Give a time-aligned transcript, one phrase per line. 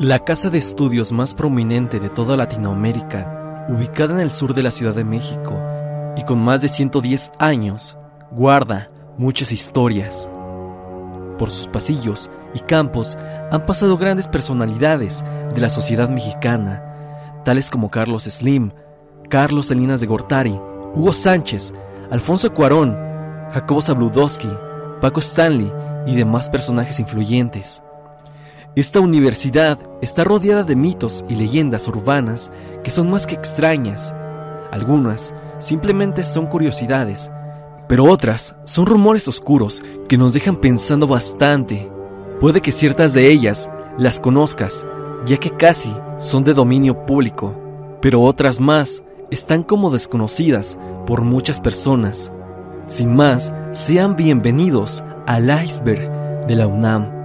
[0.00, 4.70] La casa de estudios más prominente de toda Latinoamérica, ubicada en el sur de la
[4.70, 5.58] Ciudad de México
[6.16, 7.96] y con más de 110 años,
[8.30, 10.30] guarda muchas historias.
[11.36, 13.18] Por sus pasillos y campos
[13.50, 18.70] han pasado grandes personalidades de la sociedad mexicana, tales como Carlos Slim,
[19.28, 20.60] Carlos Salinas de Gortari,
[20.94, 21.74] Hugo Sánchez,
[22.12, 22.96] Alfonso Cuarón,
[23.52, 24.48] Jacobo Zabludowski,
[25.00, 25.72] Paco Stanley
[26.06, 27.82] y demás personajes influyentes.
[28.76, 32.52] Esta universidad está rodeada de mitos y leyendas urbanas
[32.84, 34.14] que son más que extrañas.
[34.70, 37.32] Algunas simplemente son curiosidades,
[37.88, 41.90] pero otras son rumores oscuros que nos dejan pensando bastante.
[42.40, 43.68] Puede que ciertas de ellas
[43.98, 44.86] las conozcas,
[45.24, 47.60] ya que casi son de dominio público,
[48.00, 52.30] pero otras más están como desconocidas por muchas personas.
[52.86, 57.17] Sin más, sean bienvenidos al iceberg de la UNAM.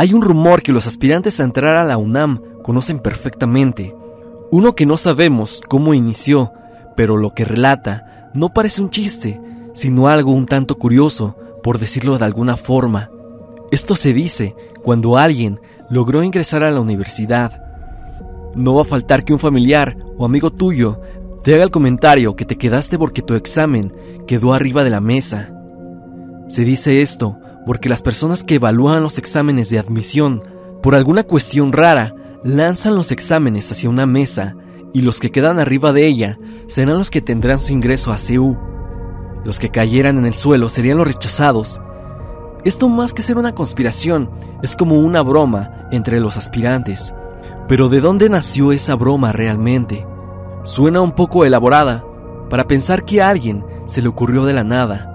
[0.00, 3.94] Hay un rumor que los aspirantes a entrar a la UNAM conocen perfectamente.
[4.50, 6.54] Uno que no sabemos cómo inició,
[6.96, 9.38] pero lo que relata no parece un chiste,
[9.74, 13.10] sino algo un tanto curioso, por decirlo de alguna forma.
[13.72, 17.62] Esto se dice cuando alguien logró ingresar a la universidad.
[18.54, 20.98] No va a faltar que un familiar o amigo tuyo
[21.44, 23.92] te haga el comentario que te quedaste porque tu examen
[24.26, 25.52] quedó arriba de la mesa.
[26.48, 30.42] Se dice esto porque las personas que evalúan los exámenes de admisión,
[30.82, 34.56] por alguna cuestión rara, lanzan los exámenes hacia una mesa
[34.92, 38.58] y los que quedan arriba de ella serán los que tendrán su ingreso a CU.
[39.44, 41.80] Los que cayeran en el suelo serían los rechazados.
[42.64, 44.30] Esto más que ser una conspiración,
[44.62, 47.14] es como una broma entre los aspirantes.
[47.68, 50.06] Pero ¿de dónde nació esa broma realmente?
[50.62, 52.04] Suena un poco elaborada,
[52.50, 55.09] para pensar que a alguien se le ocurrió de la nada.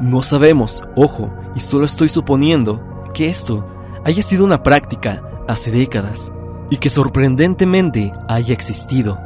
[0.00, 3.64] No sabemos, ojo, y solo estoy suponiendo que esto
[4.04, 6.32] haya sido una práctica hace décadas
[6.70, 9.18] y que sorprendentemente haya existido.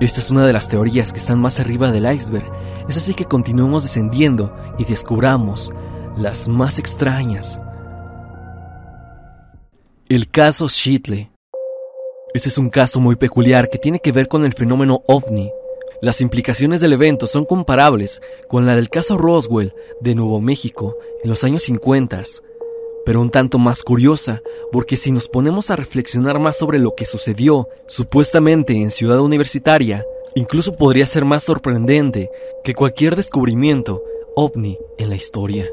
[0.00, 2.50] Esta es una de las teorías que están más arriba del iceberg,
[2.88, 5.72] es así que continuemos descendiendo y descubramos
[6.16, 7.60] las más extrañas.
[10.08, 11.30] El caso Shitley.
[12.34, 15.50] Este es un caso muy peculiar que tiene que ver con el fenómeno ovni
[16.04, 19.72] las implicaciones del evento son comparables con la del caso Roswell
[20.02, 22.22] de Nuevo México en los años 50,
[23.06, 27.06] pero un tanto más curiosa, porque si nos ponemos a reflexionar más sobre lo que
[27.06, 30.04] sucedió supuestamente en Ciudad Universitaria,
[30.34, 32.28] incluso podría ser más sorprendente
[32.64, 34.02] que cualquier descubrimiento
[34.36, 35.70] ovni en la historia.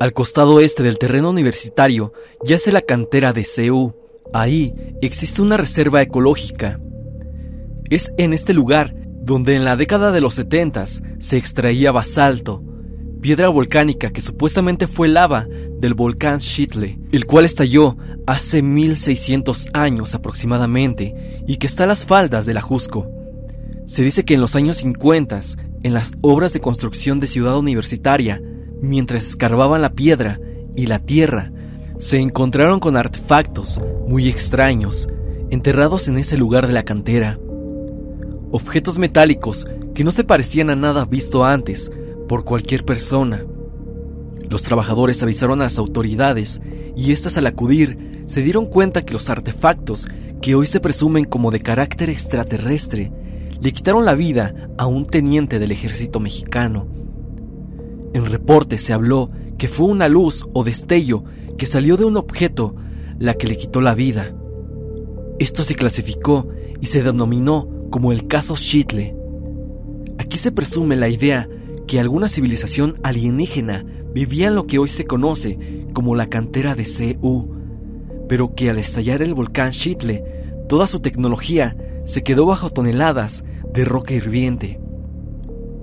[0.00, 2.12] Al costado este del terreno universitario
[2.44, 3.94] yace la cantera de CEU.
[4.32, 6.80] Ahí existe una reserva ecológica.
[7.88, 12.62] Es en este lugar donde en la década de los 70 se extraía basalto,
[13.20, 15.46] piedra volcánica que supuestamente fue lava
[15.78, 17.96] del volcán Shitle, el cual estalló
[18.26, 23.08] hace 1600 años aproximadamente y que está a las faldas del Ajusco.
[23.86, 25.40] Se dice que en los años 50,
[25.84, 28.42] en las obras de construcción de Ciudad Universitaria,
[28.80, 30.40] mientras escarbaban la piedra
[30.74, 31.52] y la tierra,
[31.98, 35.06] se encontraron con artefactos muy extraños
[35.50, 37.38] enterrados en ese lugar de la cantera
[38.52, 41.90] objetos metálicos que no se parecían a nada visto antes
[42.28, 43.44] por cualquier persona.
[44.48, 46.60] Los trabajadores avisaron a las autoridades
[46.94, 50.06] y éstas al acudir se dieron cuenta que los artefactos
[50.40, 53.10] que hoy se presumen como de carácter extraterrestre
[53.60, 56.86] le quitaron la vida a un teniente del ejército mexicano.
[58.12, 61.24] En reporte se habló que fue una luz o destello
[61.56, 62.74] que salió de un objeto
[63.18, 64.34] la que le quitó la vida.
[65.38, 66.48] Esto se clasificó
[66.80, 69.14] y se denominó como el caso Shitle.
[70.18, 71.48] Aquí se presume la idea
[71.86, 76.84] que alguna civilización alienígena vivía en lo que hoy se conoce como la cantera de
[76.84, 77.54] CU,
[78.28, 80.24] pero que al estallar el volcán Shitle,
[80.70, 81.76] toda su tecnología
[82.06, 83.44] se quedó bajo toneladas
[83.74, 84.80] de roca hirviente.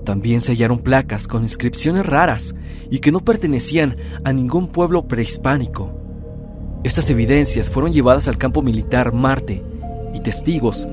[0.04, 2.56] También se hallaron placas con inscripciones raras
[2.90, 5.94] y que no pertenecían a ningún pueblo prehispánico.
[6.82, 9.62] Estas evidencias fueron llevadas al campo militar Marte
[10.12, 10.88] y testigos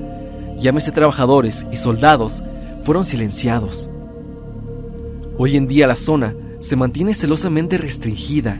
[0.59, 2.43] llámese trabajadores y soldados,
[2.83, 3.89] fueron silenciados.
[5.37, 8.59] Hoy en día la zona se mantiene celosamente restringida.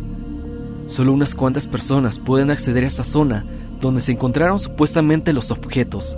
[0.85, 3.45] Solo unas cuantas personas pueden acceder a esa zona
[3.81, 6.17] donde se encontraron supuestamente los objetos.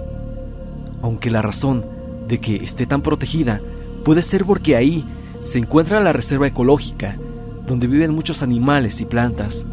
[1.01, 1.85] Aunque la razón
[2.27, 3.61] de que esté tan protegida
[4.03, 5.05] puede ser porque ahí
[5.41, 7.17] se encuentra la reserva ecológica,
[7.65, 9.65] donde viven muchos animales y plantas.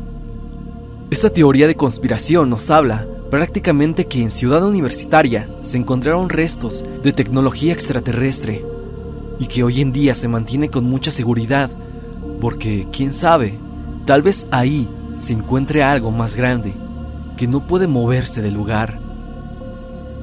[1.10, 7.12] Esta teoría de conspiración nos habla prácticamente que en Ciudad Universitaria se encontraron restos de
[7.12, 8.64] tecnología extraterrestre
[9.38, 11.70] y que hoy en día se mantiene con mucha seguridad
[12.40, 13.58] Porque, quién sabe,
[14.04, 16.74] tal vez ahí se encuentre algo más grande
[17.36, 18.98] que no puede moverse del lugar.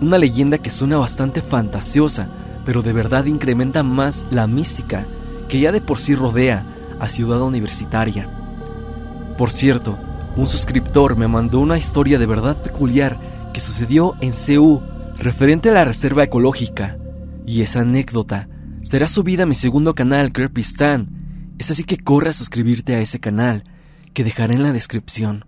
[0.01, 2.29] Una leyenda que suena bastante fantasiosa,
[2.65, 5.05] pero de verdad incrementa más la mística
[5.47, 6.65] que ya de por sí rodea
[6.99, 8.29] a Ciudad Universitaria.
[9.37, 9.97] Por cierto,
[10.35, 14.81] un suscriptor me mandó una historia de verdad peculiar que sucedió en CU
[15.17, 16.97] referente a la reserva ecológica,
[17.45, 18.49] y esa anécdota
[18.81, 21.53] será subida a mi segundo canal Stan.
[21.59, 23.63] Es así que corre a suscribirte a ese canal,
[24.13, 25.45] que dejaré en la descripción.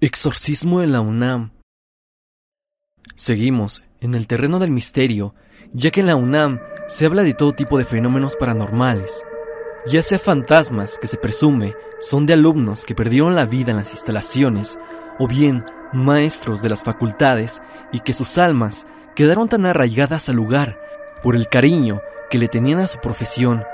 [0.00, 1.50] Exorcismo en la UNAM.
[3.14, 5.34] Seguimos en el terreno del misterio,
[5.72, 9.22] ya que en la UNAM se habla de todo tipo de fenómenos paranormales,
[9.88, 13.92] ya sea fantasmas que se presume son de alumnos que perdieron la vida en las
[13.92, 14.78] instalaciones,
[15.18, 17.62] o bien maestros de las facultades
[17.92, 20.78] y que sus almas quedaron tan arraigadas al lugar
[21.22, 22.00] por el cariño
[22.30, 23.64] que le tenían a su profesión.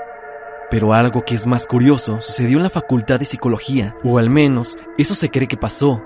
[0.71, 4.77] Pero algo que es más curioso sucedió en la Facultad de Psicología, o al menos
[4.97, 6.03] eso se cree que pasó.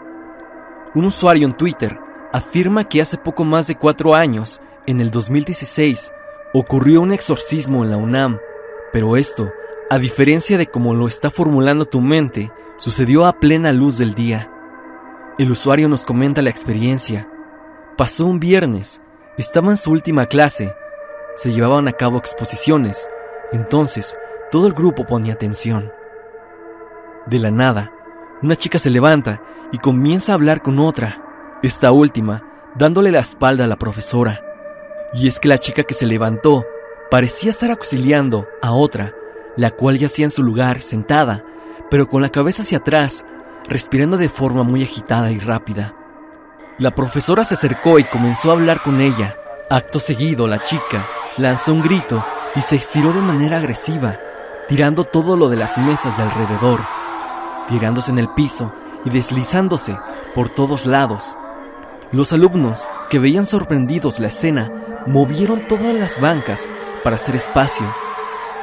[0.95, 1.97] Un usuario en Twitter
[2.33, 6.11] afirma que hace poco más de cuatro años, en el 2016,
[6.53, 8.39] ocurrió un exorcismo en la UNAM,
[8.91, 9.51] pero esto,
[9.89, 14.51] a diferencia de cómo lo está formulando tu mente, sucedió a plena luz del día.
[15.39, 17.27] El usuario nos comenta la experiencia.
[17.97, 19.01] Pasó un viernes,
[19.37, 20.75] estaba en su última clase,
[21.35, 23.07] se llevaban a cabo exposiciones,
[23.51, 24.15] entonces
[24.51, 25.91] todo el grupo ponía atención.
[27.25, 27.91] De la nada,
[28.43, 29.41] una chica se levanta
[29.71, 32.43] y comienza a hablar con otra, esta última
[32.75, 34.43] dándole la espalda a la profesora.
[35.13, 36.65] Y es que la chica que se levantó
[37.09, 39.15] parecía estar auxiliando a otra,
[39.55, 41.43] la cual yacía en su lugar, sentada,
[41.89, 43.25] pero con la cabeza hacia atrás,
[43.67, 45.95] respirando de forma muy agitada y rápida.
[46.77, 49.35] La profesora se acercó y comenzó a hablar con ella.
[49.69, 51.05] Acto seguido, la chica
[51.37, 52.25] lanzó un grito
[52.55, 54.17] y se estiró de manera agresiva,
[54.67, 56.79] tirando todo lo de las mesas de alrededor
[57.69, 58.73] tirándose en el piso
[59.05, 59.97] y deslizándose
[60.35, 61.37] por todos lados.
[62.11, 66.67] Los alumnos, que veían sorprendidos la escena, movieron todas las bancas
[67.03, 67.85] para hacer espacio.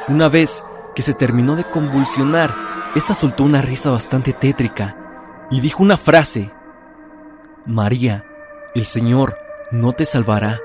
[0.09, 0.63] Una vez
[0.97, 2.55] que se terminó de convulsionar,
[2.95, 6.51] esta soltó una risa bastante tétrica y dijo una frase.
[7.67, 8.25] María,
[8.73, 9.37] el Señor
[9.69, 10.59] no te salvará.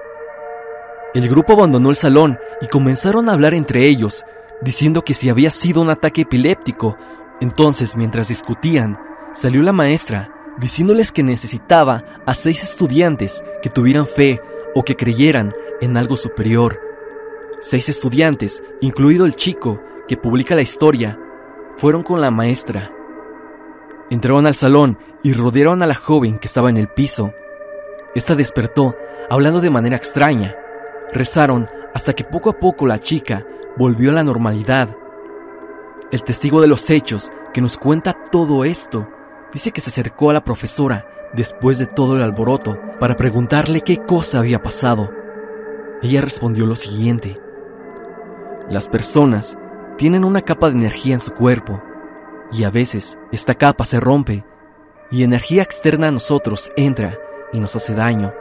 [1.12, 4.24] El grupo abandonó el salón y comenzaron a hablar entre ellos,
[4.62, 6.96] diciendo que si había sido un ataque epiléptico
[7.42, 8.98] entonces, mientras discutían,
[9.34, 14.40] salió la maestra diciéndoles que necesitaba a seis estudiantes que tuvieran fe
[14.74, 15.52] o que creyeran
[15.82, 16.80] en algo superior.
[17.60, 19.78] Seis estudiantes, incluido el chico
[20.12, 21.18] que publica la historia,
[21.78, 22.92] fueron con la maestra.
[24.10, 27.32] Entraron al salón y rodearon a la joven que estaba en el piso.
[28.14, 28.94] Esta despertó,
[29.30, 30.54] hablando de manera extraña.
[31.14, 33.46] Rezaron hasta que poco a poco la chica
[33.78, 34.94] volvió a la normalidad
[36.12, 39.08] el testigo de los hechos que nos cuenta todo esto
[39.50, 43.96] dice que se acercó a la profesora después de todo el alboroto para preguntarle qué
[43.96, 45.10] cosa había pasado.
[46.02, 47.40] Ella respondió lo siguiente.
[48.68, 49.56] Las personas
[49.96, 51.82] tienen una capa de energía en su cuerpo
[52.52, 54.44] y a veces esta capa se rompe
[55.10, 57.18] y energía externa a nosotros entra
[57.52, 58.32] y nos hace daño.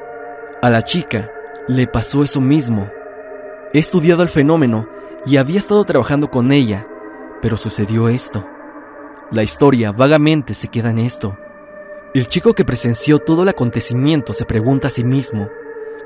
[0.61, 1.31] A la chica
[1.67, 2.89] le pasó eso mismo.
[3.73, 4.87] He estudiado el fenómeno
[5.25, 6.87] y había estado trabajando con ella
[7.41, 8.47] pero sucedió esto.
[9.31, 11.37] La historia vagamente se queda en esto.
[12.13, 15.49] El chico que presenció todo el acontecimiento se pregunta a sí mismo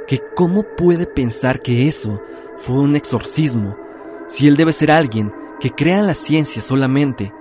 [0.07, 2.21] que cómo puede pensar que eso
[2.57, 3.75] fue un exorcismo
[4.27, 7.33] si él debe ser alguien que crea en la ciencia solamente,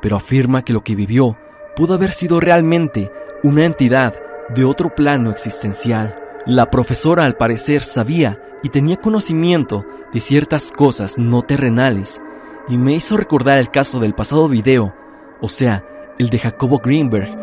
[0.00, 1.38] pero afirma que lo que vivió
[1.76, 3.10] pudo haber sido realmente
[3.42, 4.14] una entidad
[4.54, 6.18] de otro plano existencial.
[6.46, 12.20] La profesora al parecer sabía y tenía conocimiento de ciertas cosas no terrenales
[12.68, 14.94] y me hizo recordar el caso del pasado video,
[15.40, 15.84] o sea,
[16.18, 17.36] el de Jacobo Greenberg.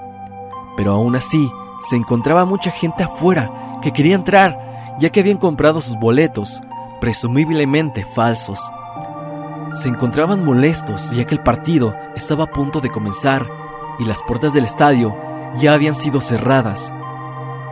[0.77, 5.81] Pero aún así, se encontraba mucha gente afuera que quería entrar, ya que habían comprado
[5.81, 6.61] sus boletos,
[7.01, 8.61] presumiblemente falsos.
[9.73, 13.47] Se encontraban molestos ya que el partido estaba a punto de comenzar
[13.99, 15.17] y las puertas del estadio
[15.57, 16.93] ya habían sido cerradas.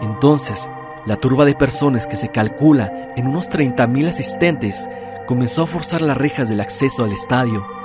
[0.02, 0.68] Entonces,
[1.06, 4.90] la turba de personas que se calcula en unos 30.000 asistentes
[5.26, 7.75] comenzó a forzar las rejas del acceso al estadio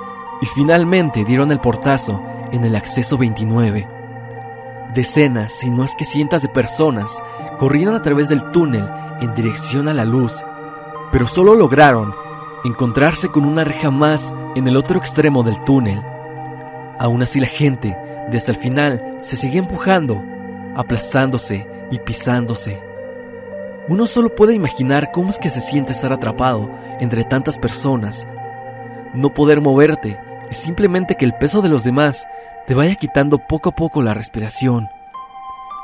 [0.41, 2.21] y finalmente dieron el portazo
[2.51, 3.88] en el acceso 29.
[4.93, 7.24] Decenas, si no es que cientos de personas,
[7.57, 8.89] corrieron a través del túnel
[9.21, 10.43] en dirección a la luz,
[11.12, 12.13] pero solo lograron
[12.65, 16.03] encontrarse con una reja más en el otro extremo del túnel.
[17.00, 17.95] Aún así la gente,
[18.29, 20.24] desde el final, se sigue empujando,
[20.75, 22.81] aplastándose y pisándose.
[23.88, 26.69] Uno solo puede imaginar cómo es que se siente estar atrapado
[27.00, 28.27] entre tantas personas,
[29.13, 30.19] no poder moverte
[30.51, 32.27] y simplemente que el peso de los demás
[32.67, 34.89] te vaya quitando poco a poco la respiración.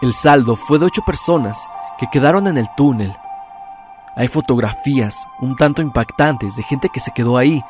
[0.01, 1.65] El saldo fue de ocho personas
[1.97, 3.15] que quedaron en el túnel.
[4.15, 7.63] Hay fotografías un tanto impactantes de gente que se quedó ahí,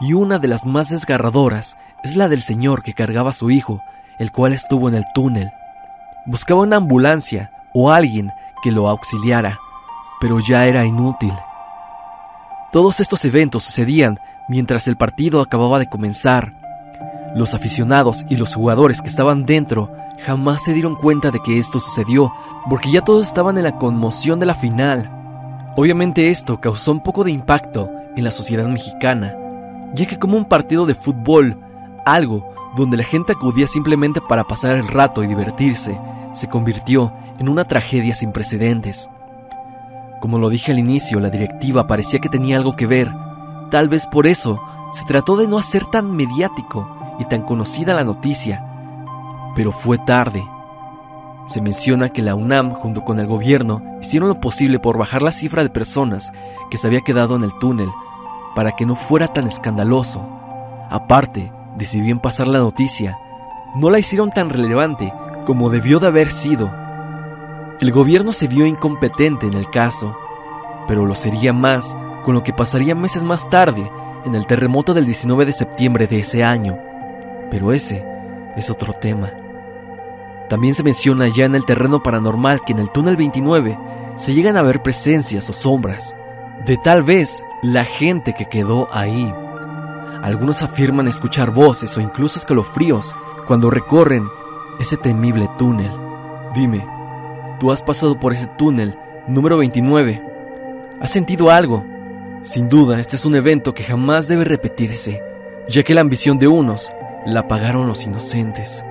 [0.00, 3.82] y una de las más desgarradoras es la del señor que cargaba a su hijo,
[4.18, 5.50] el cual estuvo en el túnel.
[6.26, 8.30] Buscaba una ambulancia o alguien
[8.62, 9.58] que lo auxiliara,
[10.20, 11.34] pero ya era inútil.
[12.72, 14.18] Todos estos eventos sucedían
[14.48, 16.54] mientras el partido acababa de comenzar.
[17.34, 19.92] Los aficionados y los jugadores que estaban dentro
[20.24, 22.32] jamás se dieron cuenta de que esto sucedió,
[22.68, 25.10] porque ya todos estaban en la conmoción de la final.
[25.76, 29.36] Obviamente esto causó un poco de impacto en la sociedad mexicana,
[29.94, 31.58] ya que como un partido de fútbol,
[32.04, 35.98] algo donde la gente acudía simplemente para pasar el rato y divertirse,
[36.32, 39.08] se convirtió en una tragedia sin precedentes.
[40.20, 43.10] Como lo dije al inicio, la directiva parecía que tenía algo que ver.
[43.70, 44.60] Tal vez por eso
[44.92, 48.66] se trató de no hacer tan mediático y tan conocida la noticia.
[49.54, 50.44] Pero fue tarde.
[51.46, 55.32] Se menciona que la UNAM junto con el gobierno hicieron lo posible por bajar la
[55.32, 56.32] cifra de personas
[56.70, 57.90] que se había quedado en el túnel
[58.54, 60.26] para que no fuera tan escandaloso.
[60.90, 63.18] Aparte de si bien pasar la noticia,
[63.76, 65.12] no la hicieron tan relevante
[65.46, 66.72] como debió de haber sido.
[67.80, 70.16] El gobierno se vio incompetente en el caso,
[70.86, 73.90] pero lo sería más con lo que pasaría meses más tarde
[74.24, 76.78] en el terremoto del 19 de septiembre de ese año.
[77.50, 78.04] Pero ese
[78.56, 79.30] es otro tema.
[80.48, 83.78] También se menciona ya en el terreno paranormal que en el túnel 29
[84.16, 86.14] se llegan a ver presencias o sombras
[86.66, 89.32] de tal vez la gente que quedó ahí.
[90.22, 93.14] Algunos afirman escuchar voces o incluso escalofríos
[93.46, 94.28] cuando recorren
[94.78, 95.90] ese temible túnel.
[96.54, 96.86] Dime,
[97.58, 100.22] ¿tú has pasado por ese túnel número 29?
[101.00, 101.84] ¿Has sentido algo?
[102.42, 105.22] Sin duda, este es un evento que jamás debe repetirse,
[105.68, 106.90] ya que la ambición de unos
[107.26, 108.82] la pagaron los inocentes.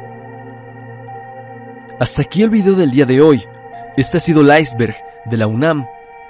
[1.99, 3.43] Hasta aquí el video del día de hoy.
[3.97, 5.87] Este ha sido el iceberg de la UNAM.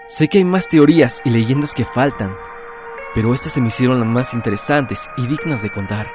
[0.08, 2.38] Sé que hay más teorías y leyendas que faltan,
[3.14, 6.10] pero estas se me hicieron las más interesantes y dignas de contar.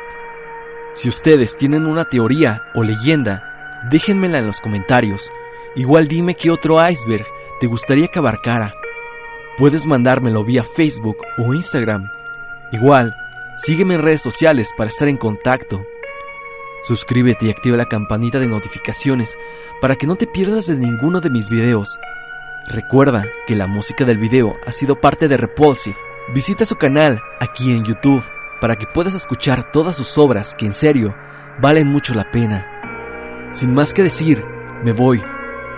[0.94, 3.42] Si ustedes tienen una teoría o leyenda,
[3.90, 5.30] déjenmela en los comentarios.
[5.76, 7.26] Igual dime qué otro iceberg
[7.61, 8.75] te gustaría que abarcara.
[9.56, 12.11] Puedes mandármelo vía Facebook o Instagram.
[12.73, 13.14] Igual,
[13.56, 15.84] sígueme en redes sociales para estar en contacto.
[16.82, 19.38] Suscríbete y activa la campanita de notificaciones
[19.80, 21.99] para que no te pierdas de ninguno de mis videos.
[22.66, 25.96] Recuerda que la música del video ha sido parte de Repulsive
[26.32, 28.25] Visita su canal aquí en YouTube
[28.58, 31.14] para que puedas escuchar todas sus obras que en serio
[31.61, 33.50] valen mucho la pena.
[33.52, 34.42] Sin más que decir,
[34.82, 35.23] me voy,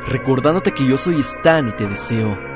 [0.06, 2.55] recordándote que yo soy Stan y te deseo